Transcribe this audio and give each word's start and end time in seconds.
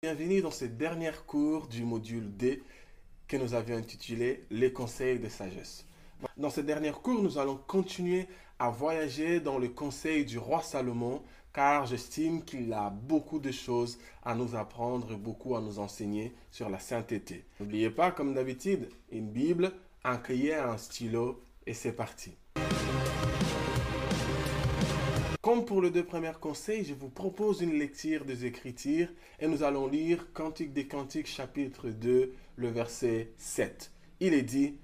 Bienvenue 0.00 0.42
dans 0.42 0.52
ce 0.52 0.64
dernier 0.64 1.10
cours 1.26 1.66
du 1.66 1.82
module 1.82 2.36
D 2.36 2.62
que 3.26 3.36
nous 3.36 3.54
avions 3.54 3.76
intitulé 3.76 4.44
Les 4.48 4.72
conseils 4.72 5.18
de 5.18 5.28
sagesse. 5.28 5.84
Dans 6.36 6.50
ce 6.50 6.60
dernier 6.60 6.92
cours, 6.92 7.20
nous 7.20 7.36
allons 7.36 7.56
continuer 7.66 8.28
à 8.60 8.70
voyager 8.70 9.40
dans 9.40 9.58
le 9.58 9.70
conseil 9.70 10.24
du 10.24 10.38
roi 10.38 10.62
Salomon 10.62 11.20
car 11.52 11.84
j'estime 11.86 12.44
qu'il 12.44 12.72
a 12.72 12.90
beaucoup 12.90 13.40
de 13.40 13.50
choses 13.50 13.98
à 14.22 14.36
nous 14.36 14.54
apprendre 14.54 15.14
et 15.14 15.16
beaucoup 15.16 15.56
à 15.56 15.60
nous 15.60 15.80
enseigner 15.80 16.32
sur 16.52 16.70
la 16.70 16.78
sainteté. 16.78 17.44
N'oubliez 17.58 17.90
pas, 17.90 18.12
comme 18.12 18.34
d'habitude, 18.34 18.88
une 19.10 19.32
Bible, 19.32 19.72
un 20.04 20.18
cahier, 20.18 20.54
un 20.54 20.78
stylo 20.78 21.42
et 21.66 21.74
c'est 21.74 21.90
parti. 21.90 22.36
Comme 25.48 25.64
pour 25.64 25.80
les 25.80 25.90
deux 25.90 26.04
premiers 26.04 26.38
conseils, 26.38 26.84
je 26.84 26.92
vous 26.92 27.08
propose 27.08 27.62
une 27.62 27.78
lecture 27.78 28.26
des 28.26 28.44
Écritures 28.44 29.08
et 29.40 29.48
nous 29.48 29.62
allons 29.62 29.86
lire 29.86 30.30
Cantique 30.34 30.74
des 30.74 30.86
Cantiques 30.86 31.26
chapitre 31.26 31.88
2, 31.88 32.34
le 32.56 32.68
verset 32.68 33.32
7. 33.38 33.90
Il 34.20 34.34
est 34.34 34.42
dit, 34.42 34.76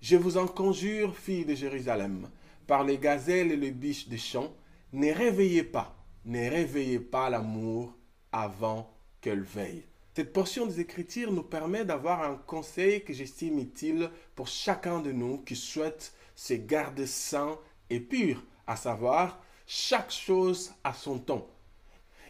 Je 0.00 0.16
vous 0.16 0.36
en 0.36 0.48
conjure, 0.48 1.16
filles 1.16 1.44
de 1.44 1.54
Jérusalem, 1.54 2.28
par 2.66 2.82
les 2.82 2.98
gazelles 2.98 3.52
et 3.52 3.56
les 3.56 3.70
biches 3.70 4.08
des 4.08 4.18
champs, 4.18 4.52
ne 4.92 5.12
réveillez 5.12 5.62
pas, 5.62 5.96
ne 6.24 6.40
réveillez 6.50 6.98
pas 6.98 7.30
l'amour 7.30 7.96
avant 8.32 8.92
qu'elle 9.20 9.42
veille. 9.42 9.84
Cette 10.16 10.32
portion 10.32 10.66
des 10.66 10.80
Écritures 10.80 11.30
nous 11.30 11.44
permet 11.44 11.84
d'avoir 11.84 12.24
un 12.24 12.34
conseil 12.34 13.04
que 13.04 13.12
j'estime 13.12 13.60
utile 13.60 14.10
pour 14.34 14.48
chacun 14.48 14.98
de 14.98 15.12
nous 15.12 15.38
qui 15.38 15.54
souhaite 15.54 16.14
se 16.34 16.54
garder 16.54 17.06
sain 17.06 17.56
et 17.90 18.00
pur, 18.00 18.42
à 18.66 18.74
savoir 18.74 19.40
chaque 19.66 20.10
chose 20.10 20.72
a 20.84 20.92
son 20.92 21.18
temps. 21.18 21.48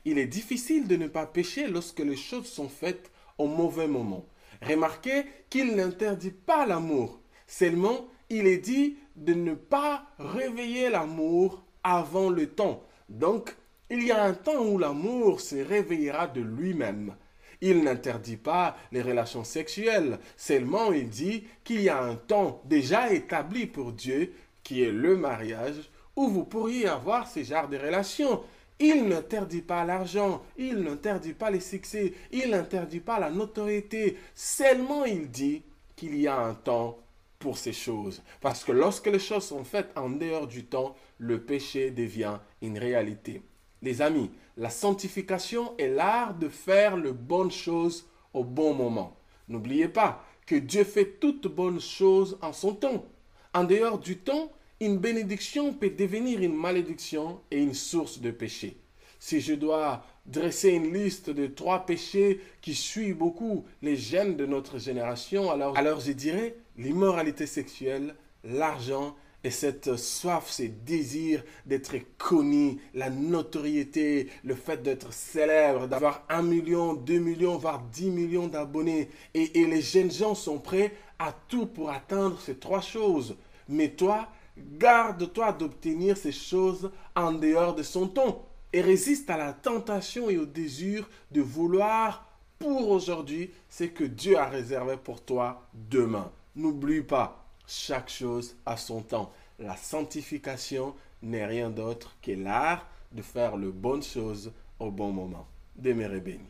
Il 0.05 0.19
est 0.19 0.27
difficile 0.27 0.87
de 0.87 0.97
ne 0.97 1.09
pas 1.09 1.27
pécher 1.27 1.67
lorsque 1.67 2.01
les 2.01 2.17
choses 2.17 2.47
sont 2.47 2.69
faites 2.69 3.11
au 3.39 3.47
mauvais 3.47 3.89
moment. 3.89 4.27
Remarquez 4.63 5.25
qu'il 5.51 5.75
n'interdit 5.75 6.31
pas 6.31 6.67
l'amour. 6.67 7.21
Seulement, 7.47 8.07
il 8.31 8.47
est 8.47 8.59
dit 8.59 8.97
de 9.17 9.35
ne 9.35 9.55
pas 9.55 10.07
réveiller 10.19 10.91
l'amour 10.91 11.65
avant 11.83 12.31
le 12.31 12.49
temps. 12.49 12.83
Donc, 13.09 13.57
il 13.91 14.03
y 14.05 14.11
a 14.11 14.25
un 14.25 14.35
temps 14.35 14.65
où 14.65 14.79
l'amour 14.79 15.41
se 15.41 15.57
réveillera 15.57 16.27
de 16.27 16.41
lui-même. 16.41 17.15
Il 17.61 17.83
n'interdit 17.83 18.37
pas 18.37 18.77
les 18.93 19.03
relations 19.03 19.45
sexuelles, 19.45 20.19
seulement 20.37 20.93
il 20.93 21.09
dit 21.09 21.45
qu'il 21.63 21.81
y 21.81 21.89
a 21.89 22.03
un 22.03 22.17
temps 22.17 22.61
déjà 22.65 23.13
établi 23.13 23.67
pour 23.67 23.93
Dieu 23.93 24.35
qui 24.63 24.83
est 24.83 24.93
le 24.93 25.17
mariage 25.17 25.91
où 26.17 26.29
vous 26.29 26.45
pourriez 26.45 26.87
avoir 26.87 27.29
ce 27.29 27.43
genre 27.43 27.69
de 27.69 27.77
relations. 27.77 28.43
Il 28.81 29.07
n'interdit 29.09 29.63
pas 29.63 29.85
l'argent, 29.85 30.43
il 30.59 30.77
n'interdit 30.79 31.33
pas 31.33 31.51
les 31.51 31.61
succès, 31.61 32.13
il 32.33 32.51
n'interdit 32.51 33.01
pas 33.01 33.21
la 33.21 33.31
notoriété. 33.31 34.19
Seulement 34.35 35.05
il 35.05 35.31
dit 35.31 35.63
qu'il 35.95 36.17
y 36.19 36.27
a 36.27 36.37
un 36.37 36.55
temps 36.55 36.99
pour 37.39 37.57
ces 37.59 37.73
choses. 37.73 38.23
Parce 38.41 38.65
que 38.65 38.73
lorsque 38.73 39.07
les 39.07 39.19
choses 39.19 39.45
sont 39.45 39.65
faites 39.65 39.97
en 39.97 40.11
dehors 40.11 40.47
du 40.47 40.65
temps, 40.65 40.97
le 41.19 41.41
péché 41.43 41.91
devient 41.91 42.39
une 42.63 42.79
réalité. 42.79 43.43
Les 43.83 44.03
amis, 44.03 44.31
la 44.57 44.71
sanctification 44.71 45.77
est 45.79 45.89
l'art 45.89 46.35
de 46.35 46.49
faire 46.49 46.97
les 46.97 47.13
bonnes 47.13 47.51
choses 47.51 48.09
au 48.33 48.45
bon 48.45 48.73
moment. 48.75 49.17
N'oubliez 49.49 49.89
pas 49.89 50.25
que 50.47 50.55
Dieu 50.57 50.85
fait 50.85 51.19
toutes 51.21 51.49
bonnes 51.49 51.81
choses 51.81 52.39
en 52.43 52.53
son 52.53 52.75
temps. 52.75 53.05
En 53.53 53.65
dehors 53.65 53.99
du 53.99 54.19
temps, 54.19 54.51
une 54.81 54.99
bénédiction 54.99 55.73
peut 55.73 55.91
devenir 55.91 56.41
une 56.43 56.57
malédiction 56.57 57.41
et 57.51 57.63
une 57.63 57.75
source 57.75 58.21
de 58.21 58.31
péché. 58.31 58.77
Si 59.19 59.41
je 59.41 59.55
dois 59.55 60.05
dresser 60.27 60.71
une 60.71 60.93
liste 60.93 61.31
de 61.31 61.47
trois 61.47 61.87
péchés 61.87 62.41
qui 62.61 62.75
suivent 62.75 63.17
beaucoup 63.17 63.65
les 63.83 63.97
gènes 63.97 64.37
de 64.37 64.47
notre 64.47 64.79
génération, 64.79 65.51
alors, 65.51 65.77
alors 65.79 66.01
je 66.01 66.13
dirais 66.13 66.57
l'immoralité 66.77 67.47
sexuelle, 67.47 68.15
l'argent 68.43 69.17
et 69.43 69.51
cette 69.51 69.97
soif, 69.97 70.51
ce 70.51 70.63
désir 70.63 71.45
d'être 71.67 71.95
connu, 72.17 72.79
la 72.95 73.11
notoriété, 73.11 74.29
le 74.43 74.55
fait 74.55 74.83
d'être 74.83 75.13
célèbre, 75.13 75.87
d'avoir 75.87 76.25
un 76.31 76.43
million, 76.43 76.95
deux 76.95 77.19
millions, 77.19 77.59
voire 77.59 77.83
dix 77.93 78.11
millions 78.11 78.49
d'abonnés. 78.49 79.11
Et, 79.35 79.61
et 79.61 79.67
les 79.67 79.83
jeunes 79.83 80.11
gens 80.11 80.35
sont 80.35 80.59
prêts 80.59 80.93
à 81.19 81.35
tout 81.49 81.67
pour 81.67 81.91
atteindre 81.91 82.41
ces 82.41 82.57
trois 82.57 82.81
choses. 82.81 83.37
Mais 83.69 83.91
toi, 83.91 84.29
Garde-toi 84.57 85.53
d'obtenir 85.53 86.17
ces 86.17 86.33
choses 86.33 86.91
en 87.17 87.33
dehors 87.33 87.75
de 87.75 87.83
son 87.83 88.09
temps 88.09 88.47
et 88.73 88.81
résiste 88.81 89.31
à 89.31 89.37
la 89.37 89.53
tentation 89.53 90.31
et 90.31 90.39
au 90.39 90.47
désir 90.47 91.09
de 91.31 91.41
vouloir 91.41 92.29
pour 92.59 92.91
aujourd'hui 92.91 93.51
ce 93.69 93.85
que 93.85 94.05
Dieu 94.05 94.39
a 94.39 94.49
réservé 94.49 94.97
pour 94.97 95.25
toi 95.25 95.69
demain. 95.73 96.31
N'oublie 96.57 97.03
pas, 97.03 97.45
chaque 97.67 98.11
chose 98.11 98.57
a 98.65 98.77
son 98.77 99.03
temps. 99.03 99.33
La 99.59 99.77
sanctification 99.77 100.95
n'est 101.23 101.47
rien 101.47 101.71
d'autre 101.71 102.17
que 102.23 102.33
l'art 102.33 102.87
de 103.13 103.23
faire 103.23 103.57
le 103.57 103.71
bonne 103.71 104.03
chose 104.03 104.53
au 104.79 104.91
bon 104.91 105.13
moment. 105.13 105.47
Demeurez 105.77 106.21
béni. 106.21 106.49